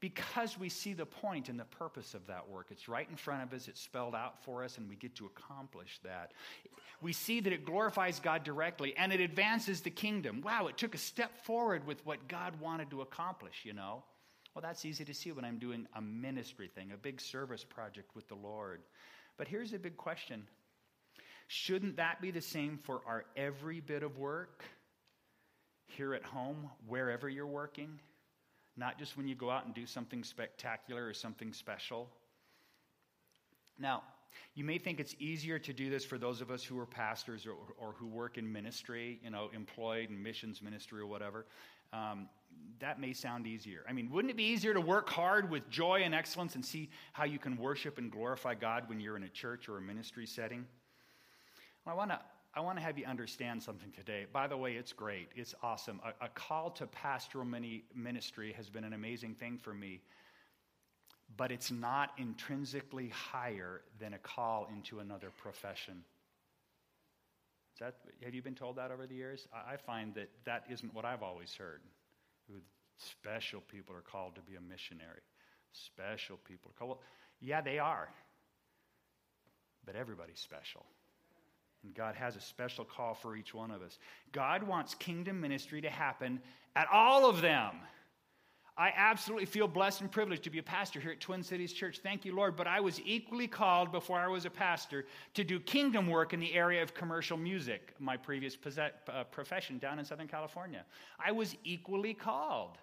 [0.00, 2.66] because we see the point and the purpose of that work.
[2.70, 5.26] It's right in front of us, it's spelled out for us, and we get to
[5.26, 6.32] accomplish that.
[7.00, 10.42] We see that it glorifies God directly and it advances the kingdom.
[10.42, 14.02] Wow, it took a step forward with what God wanted to accomplish, you know.
[14.54, 18.14] Well, that's easy to see when I'm doing a ministry thing, a big service project
[18.14, 18.82] with the Lord.
[19.36, 20.46] But here's a big question
[21.48, 24.64] Shouldn't that be the same for our every bit of work
[25.86, 27.98] here at home, wherever you're working?
[28.76, 32.08] not just when you go out and do something spectacular or something special.
[33.78, 34.02] Now,
[34.54, 37.46] you may think it's easier to do this for those of us who are pastors
[37.46, 41.46] or, or who work in ministry, you know, employed in missions ministry or whatever.
[41.92, 42.28] Um,
[42.80, 43.84] that may sound easier.
[43.88, 46.90] I mean, wouldn't it be easier to work hard with joy and excellence and see
[47.12, 50.26] how you can worship and glorify God when you're in a church or a ministry
[50.26, 50.66] setting?
[51.84, 52.20] Well, I want to
[52.56, 54.26] I want to have you understand something today.
[54.32, 55.28] By the way, it's great.
[55.34, 56.00] It's awesome.
[56.04, 60.00] A, a call to pastoral mini, ministry has been an amazing thing for me,
[61.36, 66.04] but it's not intrinsically higher than a call into another profession.
[67.74, 69.48] Is that, have you been told that over the years?
[69.52, 71.80] I, I find that that isn't what I've always heard.
[72.96, 75.20] Special people are called to be a missionary.
[75.72, 76.90] Special people are called.
[76.90, 77.00] Well,
[77.40, 78.08] yeah, they are.
[79.84, 80.84] But everybody's special.
[81.82, 83.98] And God has a special call for each one of us.
[84.32, 86.40] God wants kingdom ministry to happen
[86.76, 87.72] at all of them.
[88.76, 92.00] I absolutely feel blessed and privileged to be a pastor here at Twin Cities Church.
[92.02, 92.56] Thank you, Lord.
[92.56, 96.40] But I was equally called before I was a pastor to do kingdom work in
[96.40, 100.84] the area of commercial music, my previous uh, profession down in Southern California.
[101.24, 102.78] I was equally called.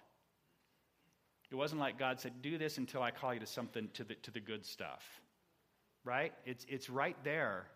[1.50, 4.14] It wasn't like God said, Do this until I call you to something, to the,
[4.14, 5.20] to the good stuff.
[6.04, 6.32] Right?
[6.46, 7.66] It's, it's right there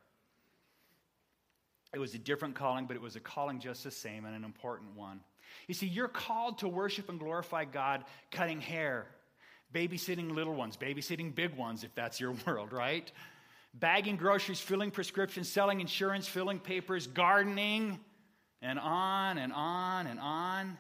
[1.96, 4.44] it was a different calling, but it was a calling just the same and an
[4.44, 5.20] important one.
[5.68, 9.06] You see, you're called to worship and glorify God cutting hair,
[9.74, 13.10] babysitting little ones, babysitting big ones, if that's your world, right?
[13.74, 18.00] Bagging groceries, filling prescriptions, selling insurance, filling papers, gardening,
[18.62, 20.78] and on and on and on.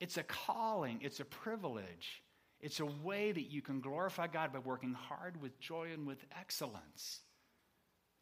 [0.00, 2.22] It's a calling, it's a privilege.
[2.60, 6.18] It's a way that you can glorify God by working hard with joy and with
[6.38, 7.20] excellence.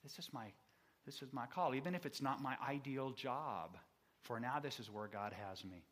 [0.02, 0.46] This is my
[1.06, 3.76] this is my call, even if it's not my ideal job.
[4.22, 5.82] For now, this is where God has me.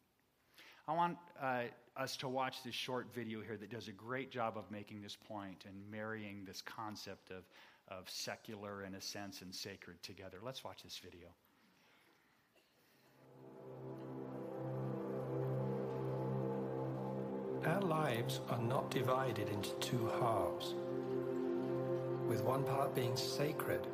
[0.87, 1.65] I want uh,
[1.97, 5.17] us to watch this short video here that does a great job of making this
[5.17, 7.45] point and marrying this concept of,
[7.89, 10.39] of secular, in a sense, and sacred together.
[10.43, 11.29] Let's watch this video.
[17.67, 20.75] Our lives are not divided into two halves,
[22.27, 23.87] with one part being sacred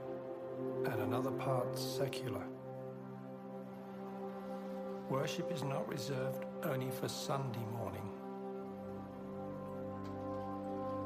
[0.84, 2.44] and another part secular.
[5.10, 8.08] Worship is not reserved only for Sunday morning,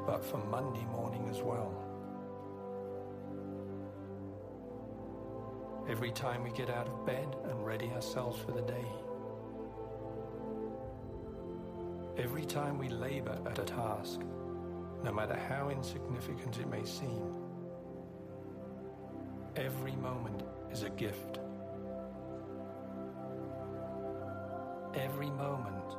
[0.06, 1.74] but for Monday morning as well.
[5.88, 8.86] Every time we get out of bed and ready ourselves for the day.
[12.16, 14.20] Every time we labor at a task,
[15.02, 17.34] no matter how insignificant it may seem.
[19.56, 21.40] Every moment is a gift.
[25.38, 25.96] Moment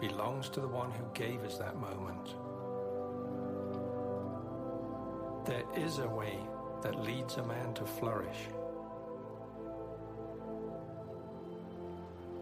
[0.00, 2.34] belongs to the one who gave us that moment.
[5.46, 6.38] There is a way
[6.82, 8.48] that leads a man to flourish.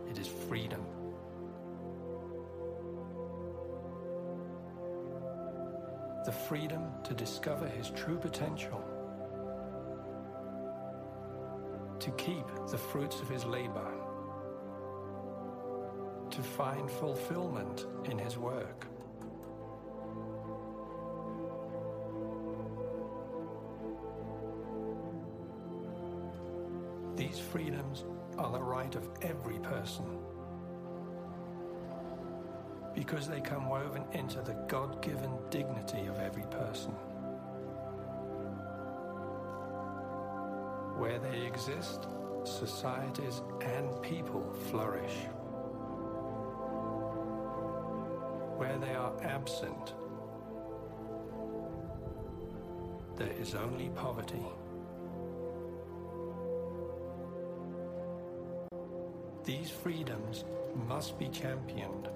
[0.09, 0.85] It is freedom.
[6.25, 8.85] The freedom to discover his true potential
[11.99, 13.87] to keep the fruits of his labor,
[16.40, 18.87] to find fulfillment in his work.
[27.16, 28.05] These freedoms
[28.38, 30.07] are the right of every person
[32.94, 36.92] because they come woven into the God given dignity of every person.
[40.96, 42.07] Where they exist,
[42.44, 45.14] societies and people flourish.
[48.70, 49.94] Where they are absent,
[53.16, 54.44] there is only poverty.
[59.44, 60.44] These freedoms
[60.87, 62.11] must be championed,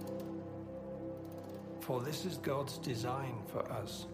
[1.80, 4.06] for this is God's design for us,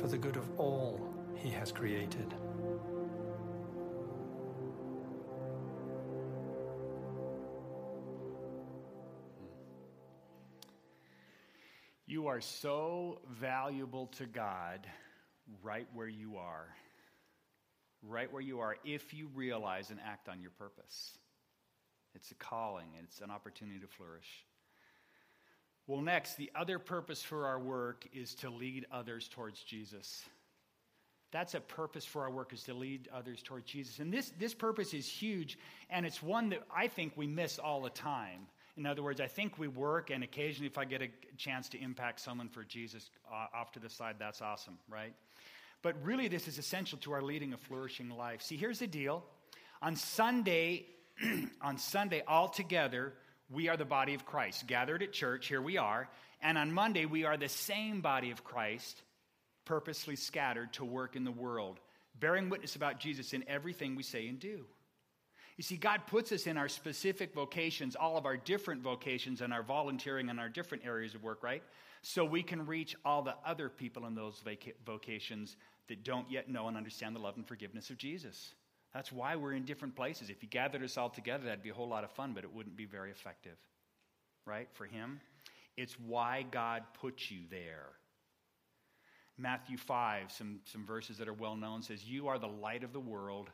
[0.00, 1.00] for the good of all
[1.36, 2.34] He has created.
[12.28, 14.86] You are so valuable to God
[15.62, 16.66] right where you are.
[18.02, 21.12] Right where you are, if you realize and act on your purpose.
[22.14, 24.44] It's a calling, it's an opportunity to flourish.
[25.86, 30.22] Well, next, the other purpose for our work is to lead others towards Jesus.
[31.32, 34.00] That's a purpose for our work is to lead others towards Jesus.
[34.00, 37.80] And this, this purpose is huge, and it's one that I think we miss all
[37.80, 38.48] the time.
[38.78, 41.82] In other words, I think we work, and occasionally, if I get a chance to
[41.82, 45.12] impact someone for Jesus uh, off to the side, that's awesome, right?
[45.82, 48.40] But really, this is essential to our leading a flourishing life.
[48.40, 49.24] See, here's the deal.
[49.82, 50.86] On Sunday,
[51.60, 53.14] on Sunday, all together,
[53.50, 55.48] we are the body of Christ, gathered at church.
[55.48, 56.08] Here we are.
[56.40, 59.02] And on Monday, we are the same body of Christ,
[59.64, 61.80] purposely scattered to work in the world,
[62.18, 64.66] bearing witness about Jesus in everything we say and do.
[65.58, 69.52] You see, God puts us in our specific vocations, all of our different vocations, and
[69.52, 71.64] our volunteering and our different areas of work, right?
[72.00, 74.40] So we can reach all the other people in those
[74.86, 75.56] vocations
[75.88, 78.54] that don't yet know and understand the love and forgiveness of Jesus.
[78.94, 80.30] That's why we're in different places.
[80.30, 82.54] If you gathered us all together, that'd be a whole lot of fun, but it
[82.54, 83.56] wouldn't be very effective,
[84.46, 84.68] right?
[84.74, 85.20] For Him.
[85.76, 87.90] It's why God put you there.
[89.36, 92.92] Matthew 5, some, some verses that are well known, says, You are the light of
[92.92, 93.50] the world.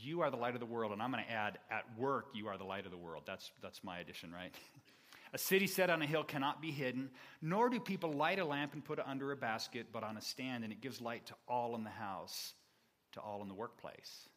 [0.00, 0.92] You are the light of the world.
[0.92, 3.24] And I'm going to add, at work, you are the light of the world.
[3.26, 4.54] That's, that's my addition, right?
[5.32, 7.10] a city set on a hill cannot be hidden,
[7.42, 10.22] nor do people light a lamp and put it under a basket, but on a
[10.22, 12.54] stand, and it gives light to all in the house,
[13.12, 14.28] to all in the workplace.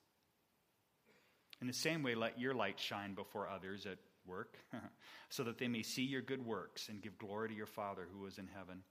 [1.62, 4.58] In the same way, let your light shine before others at work,
[5.30, 8.26] so that they may see your good works and give glory to your Father who
[8.26, 8.82] is in heaven.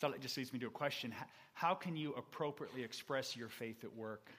[0.00, 1.14] So that just leads me to a question
[1.52, 4.30] How can you appropriately express your faith at work?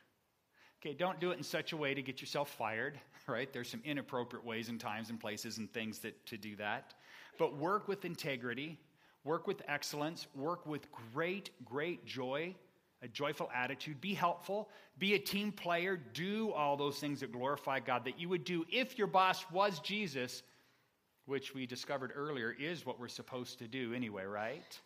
[0.82, 3.52] Okay, don't do it in such a way to get yourself fired, right?
[3.54, 6.96] There's some inappropriate ways and times and places and things that, to do that.
[7.38, 8.80] But work with integrity,
[9.24, 12.56] work with excellence, work with great, great joy,
[13.04, 14.02] a joyful attitude.
[14.02, 18.30] Be helpful, be a team player, do all those things that glorify God that you
[18.30, 20.42] would do if your boss was Jesus,
[21.26, 24.80] which we discovered earlier is what we're supposed to do anyway, right?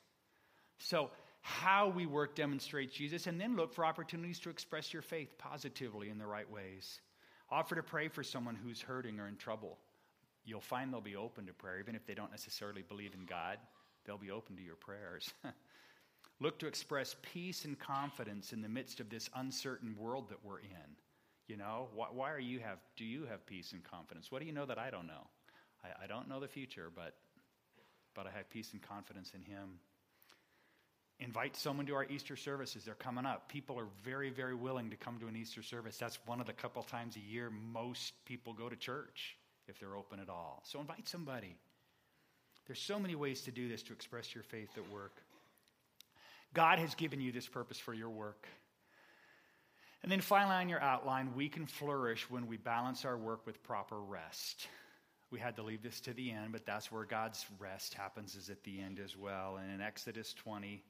[0.78, 1.10] So,
[1.48, 6.10] how we work demonstrates Jesus, and then look for opportunities to express your faith positively
[6.10, 7.02] in the right ways.
[7.52, 9.78] Offer to pray for someone who's hurting or in trouble.
[10.44, 13.60] You'll find they'll be open to prayer, even if they don't necessarily believe in God,
[14.06, 15.32] they'll be open to your prayers.
[16.40, 20.62] look to express peace and confidence in the midst of this uncertain world that we're
[20.62, 20.96] in.
[21.48, 24.32] You know, why, why are you have, do you have peace and confidence?
[24.32, 25.28] What do you know that I don't know?
[25.84, 27.14] I, I don't know the future, but,
[28.16, 29.78] but I have peace and confidence in Him.
[31.20, 32.84] Invite someone to our Easter services.
[32.84, 33.48] They're coming up.
[33.48, 35.98] People are very, very willing to come to an Easter service.
[35.98, 39.96] That's one of the couple times a year most people go to church if they're
[39.96, 40.62] open at all.
[40.66, 41.56] So invite somebody.
[42.68, 45.22] There's so many ways to do this to express your faith at work.
[46.54, 48.48] God has given you this purpose for your work.
[50.04, 53.64] And then finally, on your outline, we can flourish when we balance our work with
[53.64, 54.68] proper rest.
[55.32, 58.50] We had to leave this to the end, but that's where God's rest happens, is
[58.50, 59.58] at the end as well.
[59.62, 60.84] And in Exodus 20,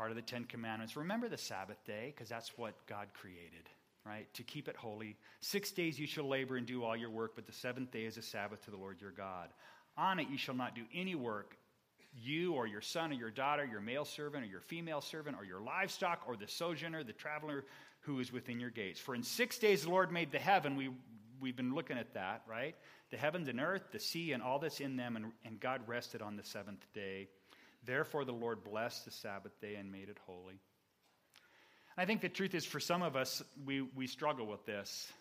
[0.00, 0.96] part of the Ten Commandments.
[0.96, 3.68] Remember the Sabbath day, because that's what God created,
[4.06, 4.32] right?
[4.32, 5.14] To keep it holy.
[5.40, 8.16] Six days you shall labor and do all your work, but the seventh day is
[8.16, 9.50] a Sabbath to the Lord your God.
[9.98, 11.54] On it you shall not do any work,
[12.18, 15.44] you or your son or your daughter, your male servant or your female servant, or
[15.44, 17.66] your livestock, or the sojourner, the traveler
[18.00, 19.00] who is within your gates.
[19.00, 20.76] For in six days the Lord made the heaven.
[20.76, 20.88] We,
[21.42, 22.74] we've been looking at that, right?
[23.10, 26.22] The heavens and earth, the sea, and all that's in them, and, and God rested
[26.22, 27.28] on the seventh day.
[27.84, 30.60] Therefore, the Lord blessed the Sabbath day and made it holy.
[31.96, 35.12] I think the truth is, for some of us, we, we struggle with this.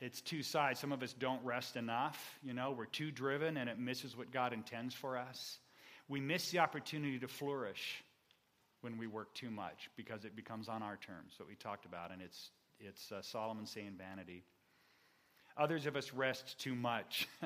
[0.00, 0.80] It's two sides.
[0.80, 2.38] Some of us don't rest enough.
[2.42, 5.58] You know, we're too driven and it misses what God intends for us.
[6.08, 8.02] We miss the opportunity to flourish
[8.80, 12.10] when we work too much because it becomes on our terms, what we talked about,
[12.10, 14.42] and it's, it's uh, Solomon saying vanity.
[15.56, 17.28] Others of us rest too much.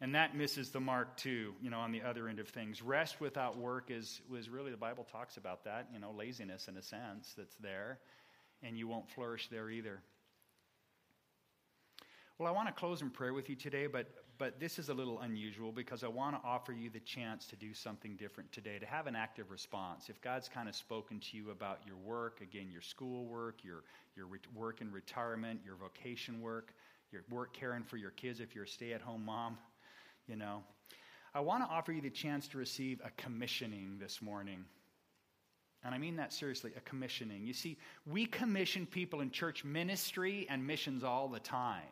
[0.00, 2.82] And that misses the mark too, you know, on the other end of things.
[2.82, 6.76] Rest without work is was really the Bible talks about that, you know, laziness in
[6.76, 7.98] a sense that's there,
[8.62, 10.00] and you won't flourish there either.
[12.38, 14.94] Well, I want to close in prayer with you today, but, but this is a
[14.94, 18.78] little unusual because I want to offer you the chance to do something different today,
[18.78, 20.10] to have an active response.
[20.10, 23.84] If God's kind of spoken to you about your work, again, your school work, your,
[24.16, 26.74] your re- work in retirement, your vocation work,
[27.10, 29.56] your work caring for your kids if you're a stay at home mom,
[30.26, 30.62] you know,
[31.34, 34.64] I want to offer you the chance to receive a commissioning this morning.
[35.84, 37.46] And I mean that seriously, a commissioning.
[37.46, 41.82] You see, we commission people in church ministry and missions all the time.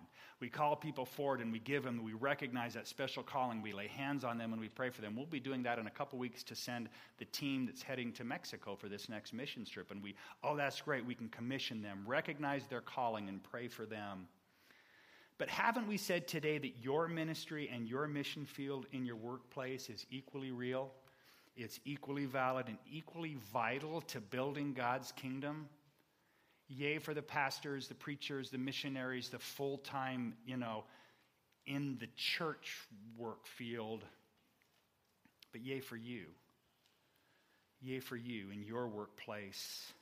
[0.40, 3.86] We call people forward and we give them, we recognize that special calling, we lay
[3.86, 5.14] hands on them and we pray for them.
[5.14, 8.24] We'll be doing that in a couple weeks to send the team that's heading to
[8.24, 9.90] Mexico for this next mission trip.
[9.90, 13.86] And we, oh, that's great, we can commission them, recognize their calling, and pray for
[13.86, 14.26] them.
[15.38, 19.90] But haven't we said today that your ministry and your mission field in your workplace
[19.90, 20.92] is equally real?
[21.56, 25.68] It's equally valid and equally vital to building God's kingdom?
[26.68, 30.84] Yea, for the pastors, the preachers, the missionaries, the full time, you know,
[31.66, 32.78] in the church
[33.16, 34.04] work field.
[35.52, 36.24] But yea, for you.
[37.80, 39.92] Yea, for you in your workplace.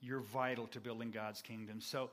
[0.00, 1.80] You're vital to building God's kingdom.
[1.80, 2.10] So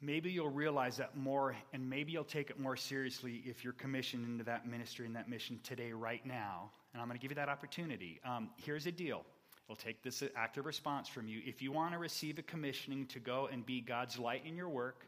[0.00, 4.24] maybe you'll realize that more, and maybe you'll take it more seriously if you're commissioned
[4.24, 6.70] into that ministry and that mission today, right now.
[6.92, 8.20] And I'm going to give you that opportunity.
[8.24, 9.24] Um, here's a deal
[9.70, 11.40] We'll take this active response from you.
[11.46, 14.68] If you want to receive a commissioning to go and be God's light in your
[14.68, 15.06] work,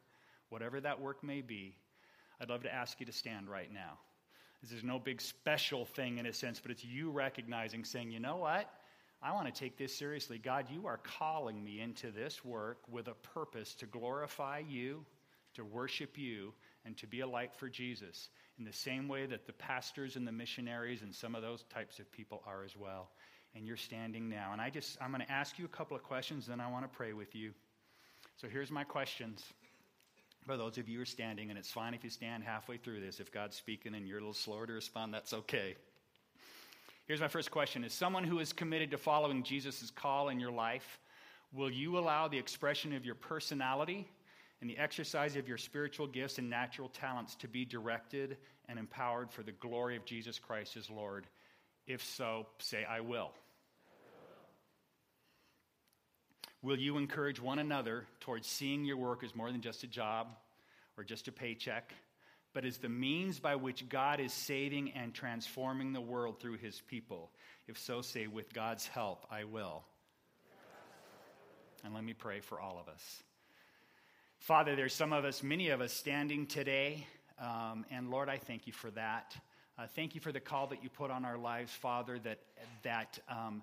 [0.51, 1.74] whatever that work may be,
[2.40, 3.99] I'd love to ask you to stand right now.
[4.62, 8.20] This is no big special thing in a sense, but it's you recognizing, saying, you
[8.20, 8.70] know what?
[9.23, 10.39] I want to take this seriously.
[10.39, 15.05] God, you are calling me into this work with a purpose to glorify you,
[15.55, 16.53] to worship you,
[16.85, 20.27] and to be a light for Jesus in the same way that the pastors and
[20.27, 23.11] the missionaries and some of those types of people are as well
[23.55, 24.51] and you're standing now.
[24.53, 26.91] And I just, I'm going to ask you a couple of questions, then I want
[26.91, 27.53] to pray with you.
[28.37, 29.45] So here's my questions.
[30.47, 33.01] For those of you who are standing, and it's fine if you stand halfway through
[33.01, 33.20] this.
[33.20, 35.77] If God's speaking and you're a little slower to respond, that's okay.
[37.07, 40.53] Here's my first question As someone who is committed to following Jesus' call in your
[40.53, 40.98] life,
[41.53, 44.09] will you allow the expression of your personality
[44.61, 48.36] and the exercise of your spiritual gifts and natural talents to be directed
[48.68, 51.26] and empowered for the glory of Jesus Christ as Lord?
[51.86, 53.32] If so, say, I will.
[56.62, 60.28] Will you encourage one another towards seeing your work as more than just a job
[60.96, 61.92] or just a paycheck,
[62.55, 66.80] but as the means by which God is saving and transforming the world through his
[66.80, 67.30] people?
[67.66, 69.84] If so, say, with God's help, I will.
[71.84, 73.22] And let me pray for all of us.
[74.38, 77.07] Father, there's some of us, many of us, standing today,
[77.40, 79.36] um, and Lord, I thank you for that.
[79.78, 82.38] Uh, thank you for the call that you put on our lives, Father, that,
[82.82, 83.62] that um,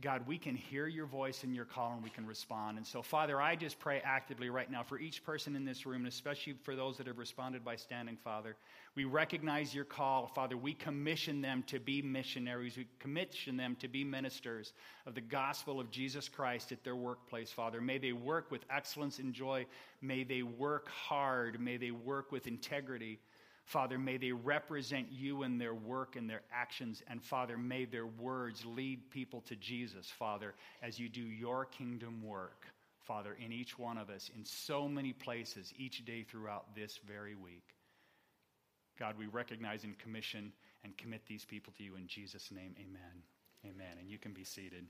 [0.00, 2.76] God, we can hear your voice in your call and we can respond.
[2.76, 5.98] And so, Father, I just pray actively right now for each person in this room,
[6.02, 8.56] and especially for those that have responded by standing, Father.
[8.96, 10.56] We recognize your call, Father.
[10.56, 12.76] We commission them to be missionaries.
[12.76, 14.72] We commission them to be ministers
[15.06, 17.80] of the gospel of Jesus Christ at their workplace, Father.
[17.80, 19.66] May they work with excellence and joy.
[20.00, 21.60] May they work hard.
[21.60, 23.20] May they work with integrity.
[23.64, 27.02] Father, may they represent you in their work and their actions.
[27.08, 32.22] And Father, may their words lead people to Jesus, Father, as you do your kingdom
[32.22, 32.66] work,
[33.00, 37.34] Father, in each one of us, in so many places, each day throughout this very
[37.34, 37.74] week.
[38.98, 40.52] God, we recognize and commission
[40.84, 42.74] and commit these people to you in Jesus' name.
[42.78, 43.22] Amen.
[43.64, 43.96] Amen.
[44.00, 44.84] And you can be seated.